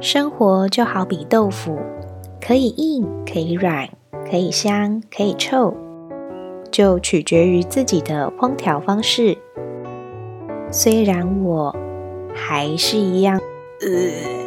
[0.00, 1.76] 生活就好比豆腐，
[2.40, 3.88] 可以硬，可以软，
[4.30, 5.74] 可以香，可以臭，
[6.70, 9.36] 就取决于自己的烹调方式。
[10.70, 11.74] 虽然我
[12.32, 13.40] 还是一样，
[13.80, 14.37] 呃。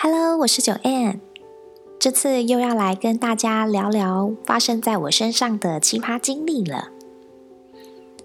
[0.00, 1.20] Hello，我是九 N，
[1.98, 6.90] 这次又要来跟大家聊聊发生在我身上的奇葩经历了。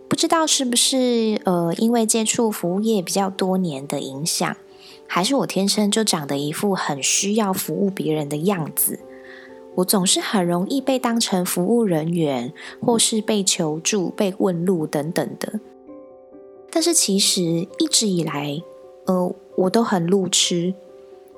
[0.07, 4.55] 不知道是不是呃，因为接触服务业比较多年的影响，
[5.07, 8.99] 还是我天生就长得一副很需要服务别人的样子。
[9.73, 15.59] 我总是很容易被当成服务人员，或是被求助、被问路等等的。
[16.69, 18.61] 但是其实一直以来，
[19.07, 20.75] 呃，我都很路痴。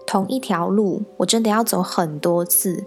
[0.05, 2.83] 同一条路，我真的要走很多次，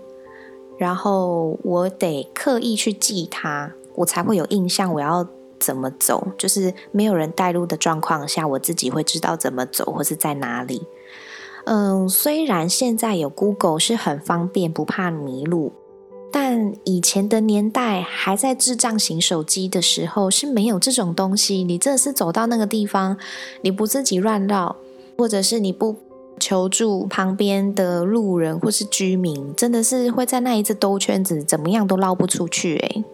[0.79, 5.27] 然后我得刻意去记它，我才会有印象我要
[5.59, 6.29] 怎么走。
[6.39, 10.83] 就是没有人带路的状况下，我自己会知道怎么走或是在哪里。
[11.65, 15.73] 嗯，虽然现在有 Google 是很方便，不怕迷路，
[16.31, 21.65] 但以前的年代还在智障型手机的时候是没有这种东西。
[21.65, 23.19] 你真的是走到那个地方，
[23.63, 24.77] 你不自己乱绕，
[25.19, 25.97] 或者是你不。
[26.39, 33.05] 求助旁边的路人或是居民，真的是会在那一次兜圈子，怎么样都绕不出去哎。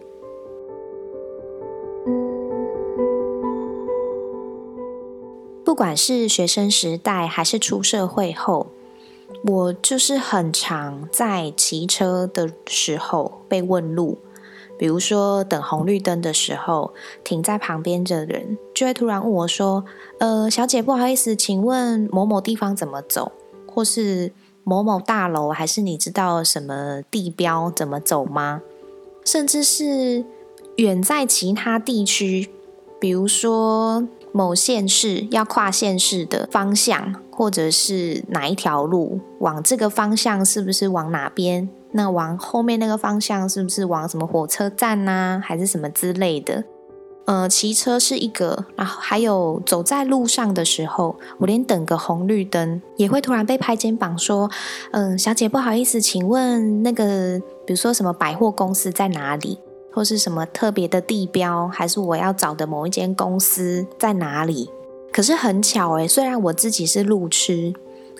[5.63, 8.67] 不管是学生时代还是出社会后，
[9.43, 14.17] 我就是很常在骑车的时候被问路。
[14.77, 19.85] 比如说，等红绿灯的时候，停在旁边的人就会突然问我说
[20.19, 23.31] ：“呃，小姐，不好意思，请问某某地方怎么走？
[23.67, 28.61] 或是某某大楼，还是你知道什么地标怎么走吗？
[29.23, 30.25] 甚至是
[30.75, 32.49] 远在其他地区，
[32.99, 46.61] 比如说某县市要跨县市的方向，或者是哪一条路往这个方向，是不是往哪边？”那往后面那个方向是不是往什么火车站呐，还是什么之类的？
[47.23, 54.51] 呃，骑车是一个，然后还有走在路上的时候，我连等个红绿灯也会突然被拍肩膀说
[54.91, 59.57] ：“嗯，小姐不好意思，请问那个，比如说什么百货公司在哪里，
[59.93, 64.69] 或是什么特别的地标，还是我要找的某一间公司在哪里？”
[65.13, 67.73] 可是很巧诶，虽然我自己是路痴，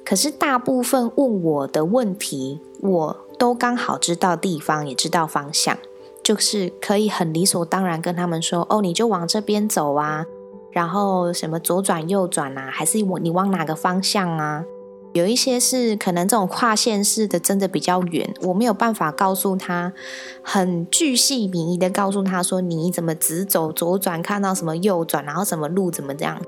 [0.06, 3.18] 可是大部分问我的问题，我。
[3.38, 5.78] 都刚好知道地方，也知道方向，
[6.24, 10.26] 就是可以很理所当然跟他们说：“哦，你就往这边走啊，
[10.72, 14.64] 然后什么左转右转啊，还是我你往哪个方向啊？”
[15.14, 19.94] 有一些是可能这种跨线式的，真的比较远，我没有办法告诉他
[20.42, 26.42] 很巨细靡遗的告诉他说：“你怎么直走左转，看到什么右转，然后什么路怎么这样？”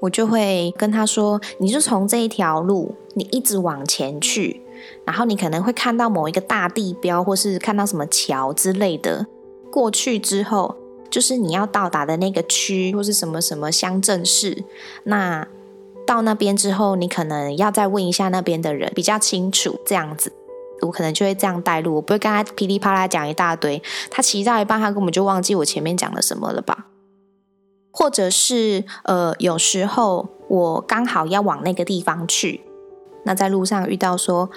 [0.00, 4.62] 我就会跟他说：“你就从这一条路，你一直往前去。”
[5.04, 9.26] 然后你可能会看到某一个大地标，或是看到什么桥之类的。
[9.70, 10.76] 过去之后，
[11.10, 14.64] 就是你要到达的那个区，或是什么什么乡镇市。
[15.04, 15.46] 那
[16.06, 20.32] 到那边之后，你可能要再问一下那边的人，比较清楚这样子。
[20.82, 23.80] 我可能就会这样带路，我不会跟他噼里啪啦讲一大堆。
[24.10, 26.86] 他骑到一半，他根本就忘记我前面讲了什么了吧？
[27.92, 32.60] 或者是呃，有时候我刚好要往那个地方去。
[33.24, 34.50] 那在路上遇到说，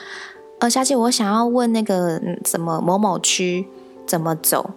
[0.59, 3.67] 呃，小姐，我想要问那个什么某某区
[4.05, 4.71] 怎么走？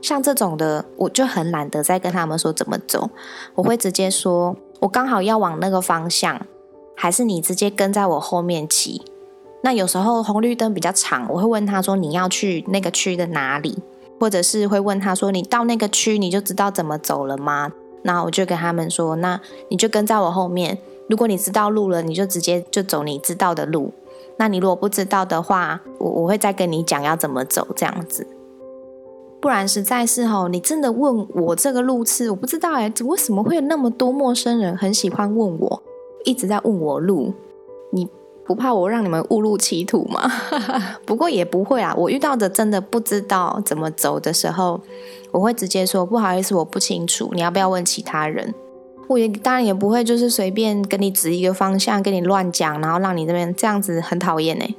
[0.00, 3.10] 像这种的，我就很懒得再跟他们说怎么走，
[3.54, 6.40] 我会直接说，我刚好要往那个方向，
[6.96, 9.02] 还是你直接跟在我后面骑？
[9.62, 13.76] 那有时候红绿灯比较长，我会问他说你要去那个区的哪里？
[14.20, 17.72] 或者是会问他说你到那个区你就知道怎么走了吗？
[18.02, 20.78] 那我就跟他们说，那你就跟在我后面。
[21.08, 23.92] 如果你知道路了，你就直接就走你知道的路。
[24.36, 28.26] 那你如果不知道的话，我我会再跟你讲要怎么走这样子。
[29.40, 35.82] 不然实在是吼，你真的问我这个路次，我不知道哎，为什么会有那么多陌生人很喜欢问我，
[36.24, 37.32] 一直在问我路？
[37.90, 38.08] 你
[38.44, 40.30] 不怕我让你们误入歧途吗？
[41.06, 44.80] 不过也不会啊，我遇到的真的不知道怎么走的时候，
[45.30, 48.54] 我会直接说不好意思，我不清楚，你要不要问其他人？
[49.08, 54.76] 我也当然也不会，就是随便跟你指一个方向，跟你乱讲，然后让你这边这样子很讨厌呢。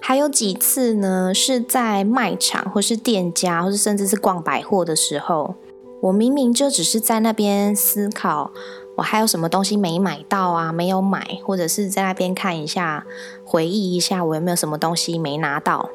[0.00, 5.56] 还有几次呢，是在卖场或是店家，或是甚至是逛百货的时候，
[6.02, 8.52] 我明明就只是在那边思考，
[8.96, 13.06] 我还有什么东西没买到啊，没有买，或者是在那边看一下，
[13.44, 15.88] 回忆一下我有没有什么东西没拿到，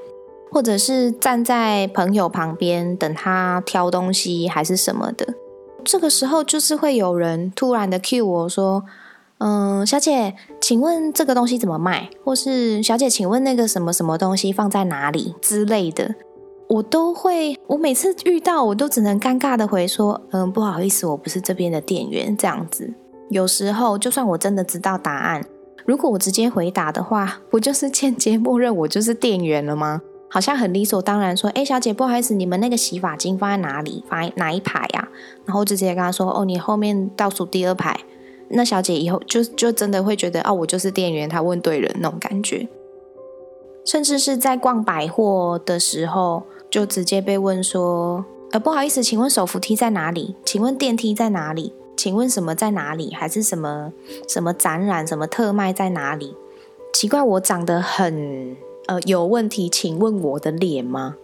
[0.51, 5.27] 或者是站在朋友旁边等他挑东西还是什么的。
[5.83, 8.83] 这个时候就是会有人突然的 cue 我说
[9.39, 12.09] ：“嗯，小姐，请问这个东西怎么卖？
[12.23, 16.15] 或是小姐，请问那个什么什么东西放在哪里之类的。”
[16.69, 22.93] 我都会，我每次遇到我都只能尴尬的回说，嗯，不好意思，我不是这边的店员，这样子。
[23.29, 25.43] 有时候就算我真的知道答案，
[25.85, 29.99] 如果我直接回答的话，不就是间接默认我就是店员了吗？
[30.29, 34.03] 好像很理所当然说，哎，小姐，不好意思，你们那个洗发精放在哪里？
[34.07, 35.09] 放在哪一排呀？
[35.45, 37.99] 然后就直接跟他说，哦，你后面倒数第二排。
[38.49, 42.67] 那小姐以后就就真的会觉得，哦，我就是店员，她问对人那种感觉。
[43.85, 46.43] 甚至是在逛百货的时候。
[46.69, 48.23] 就直接被问说
[48.53, 50.35] ：“呃，不好意思，请问手扶梯在哪里？
[50.45, 51.73] 请问电梯在哪里？
[51.97, 53.11] 请问什么在哪里？
[53.11, 53.91] 还是什么
[54.27, 56.35] 什么展览、什么特卖在哪里？
[56.93, 58.55] 奇怪，我长得很
[58.89, 61.15] 呃有问题，请问我的脸吗？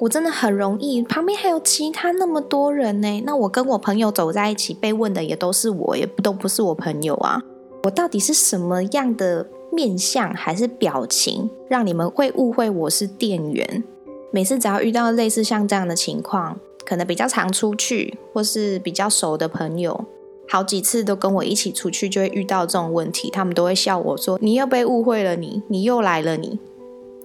[0.00, 3.22] 我真的很容易，旁边还有其他那么多人呢。
[3.24, 7.40] 那我跟我朋友走在一起，被问的也都是我，也都不是我朋友啊。
[7.84, 13.82] 我到底是什么样的面相还是表情，让你们会误会我是店员？”
[14.30, 20.04] 每次只要遇到类似像这样的情况，可能比较常出去，或是比较熟的朋友，
[20.46, 23.30] 好几次都跟我一起出去，就会遇到这种问题。
[23.30, 26.58] 他们都会笑我说：“你又被误会了，你你又来了，你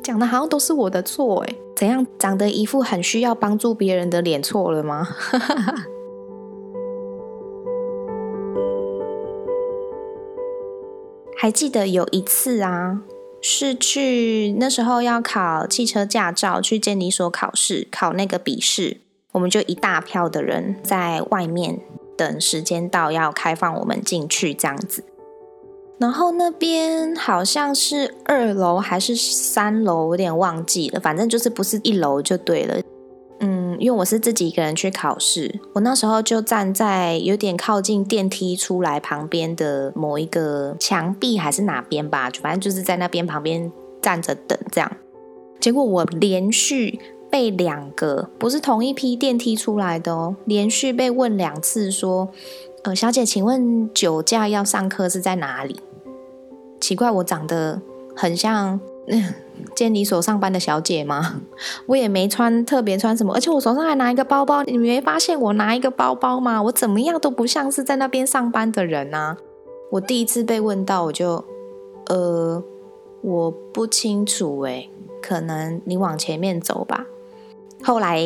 [0.04, 5.08] 讲的好像都是我的错，诶，怎样长得一副很需要帮助别人的脸错了吗？”
[11.38, 13.02] 还记得有一次啊。
[13.44, 18.98] 是去那时候要考汽车驾照，去监理所考试，考那个笔试，
[19.32, 21.80] 我们就一大票的人在外面
[22.16, 25.04] 等时间到，要开放我们进去这样子。
[26.02, 32.82] 然后那边好像是二楼还是三楼，有点忘记了，反正就是不是一楼就对了。
[33.40, 43.72] 嗯，因为我是自己一个人去考试，我那时候就站在有点靠近电梯出来旁边的某一个墙壁还是哪边吧，反正就是在那边旁边
[44.02, 44.92] 站着等这样。
[45.60, 47.00] 结果我连续
[47.30, 52.30] 被两个不是同一批电梯出来的哦，连续被问两次说
[52.86, 55.80] ：“呃，小姐，请问酒驾要上课是在哪里？”
[56.82, 57.82] 奇怪，我长得
[58.16, 58.80] 很像。
[59.76, 61.42] 监理所上班的小姐吗？
[61.86, 64.64] 我也没穿特别穿什么，而且我手上还拿一个包包。
[64.64, 66.62] 你没发现我拿一个包包吗？
[66.64, 69.38] 我怎么样都不像是在那边上班的人啊！
[69.92, 71.44] 我第一次被问到，我就
[72.08, 72.64] 呃，
[73.22, 74.90] 我不清楚诶，
[75.22, 77.06] 可能你往前面走吧。
[77.84, 78.22] 后来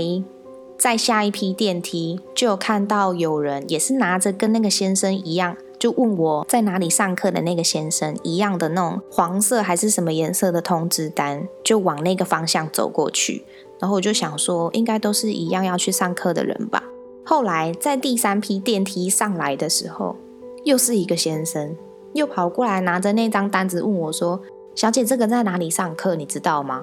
[0.77, 5.55] 在下一批电梯就看到有人也是拿着跟那个先生一样。
[5.85, 13.45] 就问我在哪里上课的那个先生一样的那种黄色还是什么颜色的通知单，就往那个方向走过去。
[13.79, 16.83] 然后我就想说，应该都是一样要去上课的人吧。
[17.23, 20.15] 后来在第三批电梯上来的时候，
[20.63, 21.75] 又是一个先生，
[22.13, 24.41] 又跑过来拿着那张单子问我说
[24.73, 26.15] ：“小姐，这个在哪里上课？
[26.15, 26.81] 你知道吗？”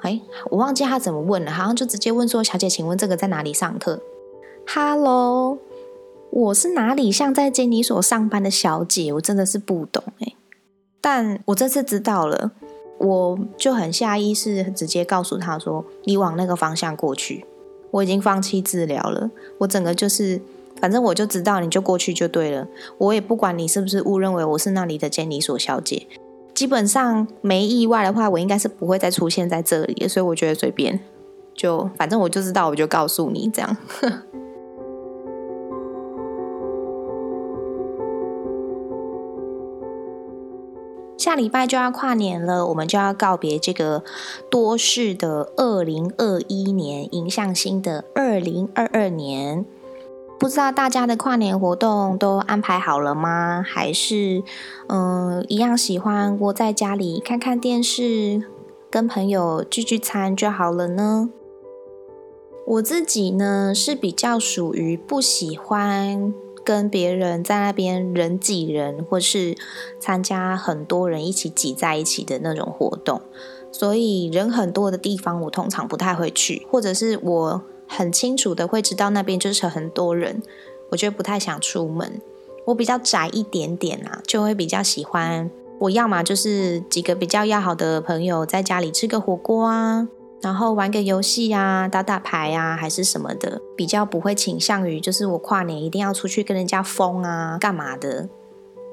[0.00, 4.00] 哎，我忘记他怎么问了，好像就直接问说：“小姐，请问这个在哪里上课
[4.66, 5.58] ？”Hello。
[6.30, 9.12] 我是哪里像在监理所上班的小姐？
[9.14, 10.34] 我真的是不懂哎。
[11.00, 12.52] 但我这次知道了，
[12.98, 17.44] 我就很下意识直接告诉他说：“你往那个方向过去。”
[17.90, 20.38] 我已经放弃治疗了，我整个就是，
[20.78, 22.68] 反正我就知道你就过去就对了。
[22.98, 26.06] 我也不管你是不是误认为我是那里的监理所小姐，
[26.52, 31.00] 基本上没意外的话，我应该是不会再出现在这里，所以我觉得随便，
[31.54, 33.74] 就反正我就知道，我就告诉你这样。
[41.18, 44.04] 下礼拜就要跨年了，我们就要告别这个
[44.48, 49.66] 多事的二零二一年，迎向新的二零二二年。
[50.38, 53.64] 不知道大家的跨年活动都安排好了吗？
[53.66, 54.44] 还是
[54.86, 58.44] 嗯，一样喜欢窝在家里看看电视，
[58.88, 61.30] 跟朋友聚聚餐就好了呢？
[62.64, 66.32] 我自己呢是比较属于不喜欢。
[66.68, 69.56] 跟别人在那边人挤人，或是
[69.98, 73.22] 参加很多人一起挤在一起的那种活动，
[73.72, 80.42] 所以人很多的地方，我通常不太会去，或者是我很清楚的会知道那边就是很多人，
[80.90, 82.20] 我就不太想出门。
[82.66, 90.06] 我比较宅一点点啊，就会比较喜欢，我要么就是几个比较要好的朋友在家里吃个火锅啊，
[90.40, 98.28] 然后玩个游戏啊，打打牌啊，还是什么的，比较不会倾向于就是我跨年一定要出去跟人家疯啊，干嘛的？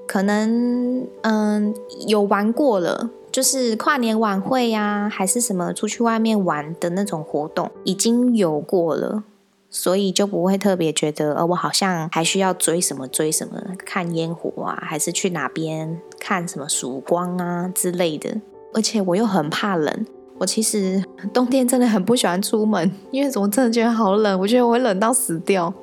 [0.08, 1.74] 可能嗯
[2.08, 9.24] 有玩过了，就是跨年晚会呀，还是什么出去外面玩的那种活动，已经有过了，
[9.70, 18.42] 所以就不会特别觉得，呃，我好像还需要追什么追什么，看烟火啊，还是去哪边看什么曙光啊之类的。
[18.74, 20.06] 而且我又很怕冷。
[20.38, 25.74] 我其实冬天真的很不喜欢出门， 因为我真的觉得好冷，我觉得我会冷到死掉。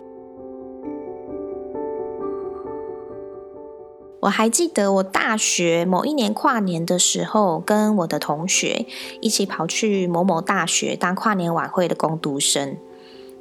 [4.21, 8.87] 我还记得我大学某一年跨年的时候，跟我的同学
[9.21, 12.77] 一起跑去某某大学当跨年晚会的工读生。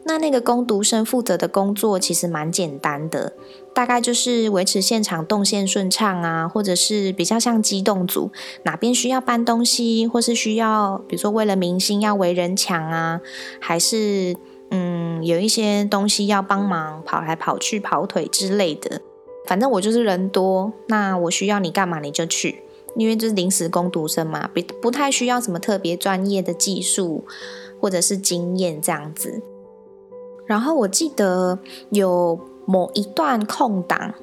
[0.04, 3.34] 那那个工读生负责的工作其实蛮简单的，
[3.74, 8.32] 大概就是维持现场动线顺畅啊，或者是比较像机动组，
[8.64, 13.22] 哪边需要搬东西，或是需要，比如说为了明星要围人墙啊，
[13.60, 14.36] 还是
[14.72, 19.00] 嗯有一些东西要帮忙跑来跑去跑腿之类的。
[19.46, 22.64] 反正我就是人多，那我需要你干嘛你就去，
[22.96, 27.24] 因为就是临时工读生嘛，不不太需要什么特别专业的技术
[27.80, 29.44] 或者是经验这样子。
[30.52, 31.58] 然后我记得
[31.92, 34.14] 有某一段空档，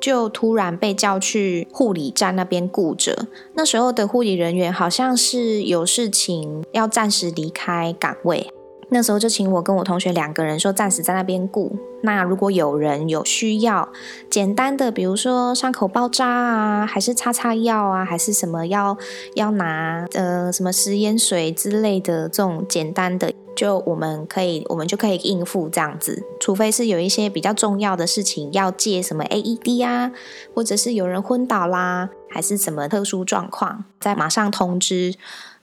[0.00, 3.26] 就突然被叫去护理站那边顾着。
[3.54, 8.52] 那时候的护理人员好像是有事情要暂时离开岗位，
[8.88, 11.70] 那时候就请我跟我同学两个人说暂时在那边顾。
[12.02, 13.88] 那如果有人有需要
[14.28, 18.98] 简单的，比如说伤口包扎啊，还是擦擦药啊，还是什么要
[19.34, 23.32] 要拿呃什么食盐水之类的这种简单的。
[23.58, 30.12] 就我们可以，我们就可以应付这样子，除非是有一些比较重要的事情要借什么 AED 啊，
[30.54, 35.12] 或者是有人昏倒啦，还是什么特殊状况，再马上通知，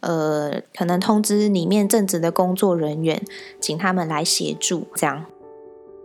[0.01, 3.23] 呃，可能通知里面正职的工作人员，
[3.61, 4.85] 请他们来协助。
[4.93, 5.23] 这样，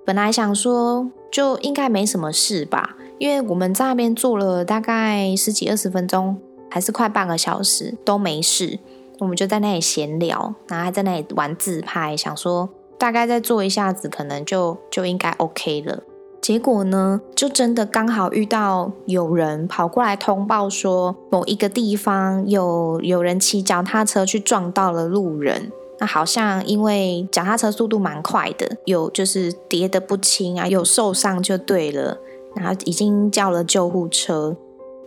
[0.06, 8.78] 本来想说就应该没什么事吧，因为我们在那边坐了大概十几二十分钟，还是快半个小时都没事。
[9.20, 16.02] 我们就在那里闲聊，然后还在那里玩自拍，想说大概再做一下子，可能就就应该 OK 了。
[16.40, 32.18] 结果呢，就真的刚好遇到有人跑过来通报说，某一个地方有有人骑脚踏车去撞到了路人，那好像因为脚踏车速度蛮快的，有就是跌得不轻啊，有受伤就对了，
[32.56, 34.56] 然后已经叫了救护车。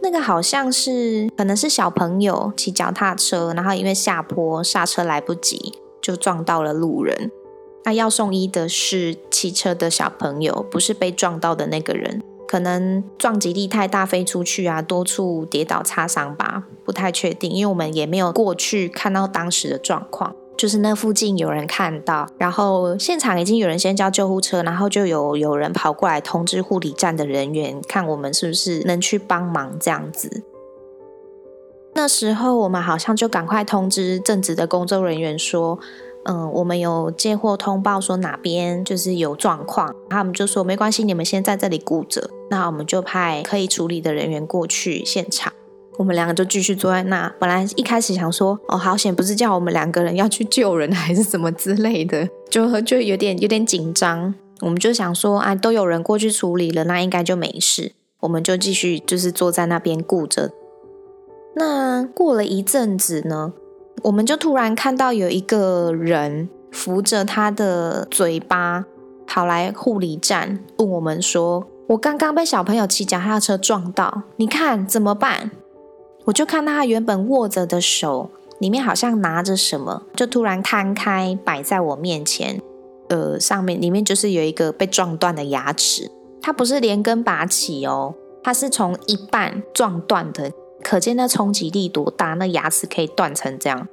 [0.03, 7.31] 那个好像是，可能是小朋友骑脚踏车，然后因为下坡刹车来不及，就撞到了路人。
[7.85, 12.21] 那要送医的是骑车的小朋友，不是被撞到的那个人。
[12.45, 20.35] 可能撞击力太大飞出去啊，多处跌倒擦伤吧，不太确定，因为我们也没有过去看到当时的状况。
[20.55, 30.43] 就是那附近有人看到，然后现场已经有人先叫救护车，然后就有有人跑过来通知护理站的人员，看我们是不是能去帮忙这样子。
[31.95, 35.77] 那时候我们好像就赶快通知正职的工作人员说，
[36.25, 45.51] 嗯，我们有接获通报说哪边就是有状况，他们就说没关系，你们先在这里顾着，那我们就派可以处理的人员过去现场。
[45.97, 47.31] 我们两个就继续坐在那。
[47.39, 54.33] 本来一开始想说，哦，好险，不是叫我们两个人要去救人，还是什么之类的，就就有点有点紧张。
[54.61, 57.91] 我们就想说，啊，都有人过去处理了，那应该就没事。
[58.21, 60.51] 我们就继续就是坐在那边顾着。
[61.55, 63.53] 那过了一阵子呢，
[64.03, 68.85] 我们就突然看到有一个人扶着他的嘴巴
[69.27, 75.51] 跑来护理站，问我们说：“我刚刚被小朋友骑脚踏车撞到，你看怎么办？”
[76.25, 82.61] 我就看到他原本握着的手里面好像拿着什么，就突然摊开摆在我面前。
[83.09, 86.09] 呃，上面里面就是有一个被撞断的牙齿，
[86.41, 90.51] 它不是连根拔起哦，它是从一半撞断的，
[90.81, 93.87] 可见那冲击力多大，那牙齿可以断成这样。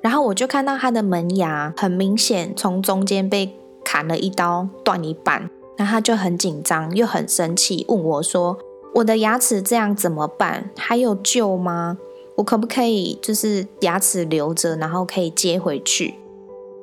[0.00, 3.54] 然后我就看到他的门牙很明显从中间被
[3.84, 8.58] 砍了一刀，断一半，然后他就很紧张又很生气，问我说。
[8.94, 10.70] 我的牙齿这样怎么办？
[10.76, 11.98] 还有救吗？
[12.36, 16.14] 我可不可以就是牙齿留着，然后可以接回去？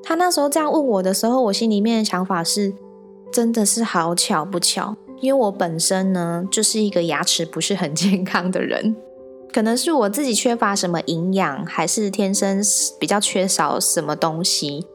[0.04, 2.74] 他那时候这样问我的时候，我心里面的想法是，
[3.32, 8.96] 真的是好巧不巧，因为我本身呢就是一个牙齿不是很健康的人，
[9.54, 12.62] 可能是我自己缺乏什么营养，还是天生
[13.00, 14.86] 比较缺少什么东西，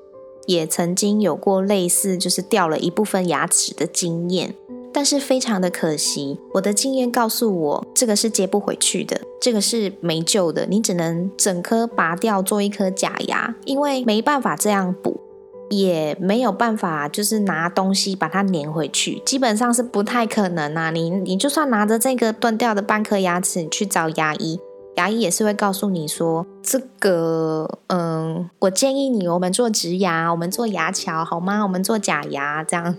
[0.47, 4.55] 也曾经有过类似就是掉了一部分牙齿的经验。
[4.95, 15.21] 但是非常的可惜，我的经验告诉我，这个是接不回去的，这个是没救的，你只能整颗拔掉做一颗假牙，因为没办法这样补，
[15.69, 20.93] 也没有办法就是拿东西把它粘回去，基本上是不太可能啊。
[20.93, 24.61] 你你就算拿着这个断掉的半颗牙齿去找牙医，
[24.95, 31.65] 牙医也是会告诉你说，这个嗯，我建议你我们做植牙，我们做牙桥好吗？
[31.65, 32.95] 我们做假牙这样。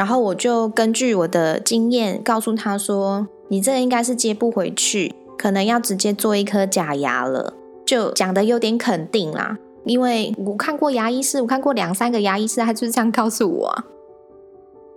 [0.00, 5.14] 然后我就根据我的经验告诉他说，你这个应该是接不回去。
[5.36, 7.52] 可能要直接做一颗假牙了，
[7.84, 9.58] 就讲的有点肯定啦。
[9.84, 13.84] 因为我看过牙医师，我看过两三个牙医师，他就是这样告诉我。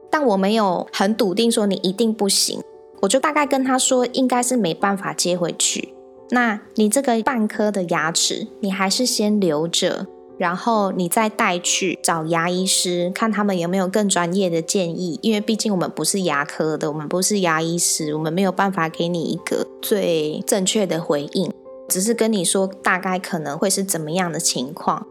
[0.10, 2.62] 但我没有很笃定说你一定不行，
[3.02, 5.94] 我就大概跟他说，应该是没办法接回去。
[6.30, 10.08] 那你这个半颗的牙齿，你还是先留着。
[10.44, 15.18] 然后你再带去找牙医师，看他们有没有更专业的建议。
[15.22, 21.50] 因为毕竟我们不是牙科的，我们不是牙医师，我们没有办法给你一个最正确的回应。
[21.88, 25.08] 只是跟你说大概可能会是怎么样的情况，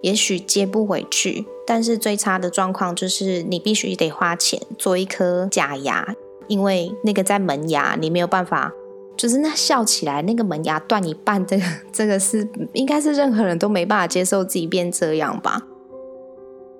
[0.00, 1.44] 也许接不回去。
[1.66, 6.14] 但是最差的状况就是你必须得花钱做一颗假牙，
[6.46, 8.72] 因为那个在门牙，你没有办法。
[9.18, 15.60] 就是那笑起来，那个门牙断一半，这个这个是应该是任何人都没办法接受自己变这样吧。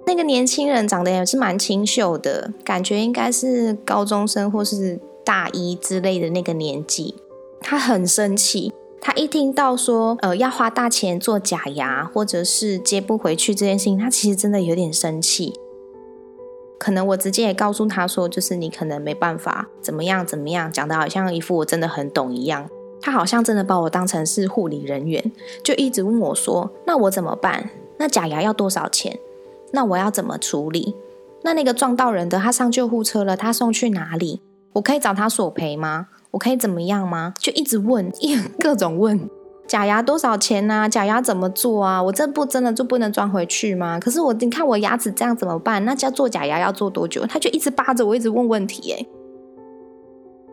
[0.07, 7.17] 那个年轻人长得也是蛮清秀的，感觉应该是高中生或是大一之类的那个年纪。
[7.61, 15.53] 他很生气，他一听到说呃要花大钱做假牙，或者是接不回去这件事情，他其实真的有点生气。
[16.79, 22.69] 可能我直接也告诉他说，就是你可能没办法怎么样怎么样，讲的好像一副我真的很懂一样。
[23.01, 25.33] 他好像真的把我当成是护理人员，
[25.63, 27.71] 就一直问我说：“那我怎么办？
[27.99, 29.19] 那假牙要多少钱？
[29.73, 30.95] 那我要怎么处理？
[31.43, 34.41] 那那个撞到人的，他上救护车了，他送去哪里？
[34.73, 36.09] 我可以找他索赔吗？
[36.33, 39.31] 我可以怎么样吗？”就一直问，一 各种问。
[39.69, 40.89] 假牙多少钱呢？
[40.89, 42.03] 假牙怎么做啊？
[42.03, 44.01] 我这不真的就不能装回去吗？
[44.01, 45.85] 可是我你看我牙齿这样怎么办？
[45.85, 47.25] 那叫做假牙要做多久？
[47.27, 48.93] 他就一直扒着我，一直问问题。
[48.93, 49.07] 哎，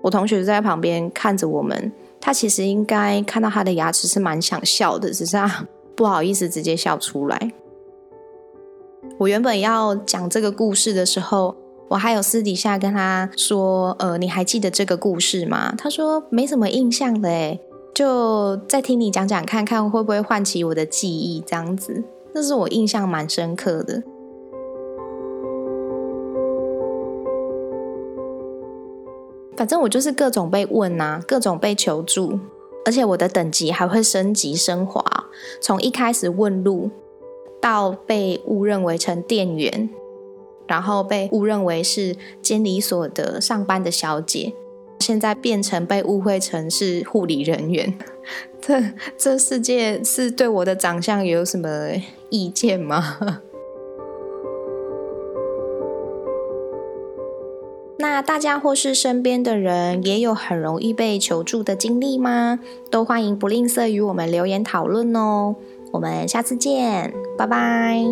[0.02, 7.54] 我同学就在旁边看着我们，他其实应该看到他的牙齿是蛮想笑的，只是他 不好意思直接笑出来。
[9.18, 11.56] 我原本要讲这个故事的时候，
[11.88, 17.58] 我还有私底下跟他说：“呃，你还记得这个故事吗？”他说：“没什么印象的。”哎。
[17.96, 22.04] 就再听你讲讲看看会不会唤起我的记忆，这样子，
[22.34, 24.04] 那是我印象蛮深刻的。
[29.56, 32.38] 反正我就是各种被问啊，各种被求助，
[32.84, 35.02] 而且我的等级还会升级升华，
[35.62, 36.90] 从一开始问路，
[37.62, 39.90] 到被误认为成店员，
[40.68, 44.54] 然后被误认为是监理所的上班的小姐。
[45.06, 47.94] 现在变成被误会成是护理人员，
[48.60, 48.82] 这
[49.16, 51.70] 这世界是对我的长相有什么
[52.32, 53.20] 意见吗？
[58.00, 62.60] 那大家或是身边的人也有很容易被求助的经历吗？
[62.90, 65.56] 都欢迎不吝啬与我们留言讨论哦。
[65.92, 68.04] 我们下次见，拜拜。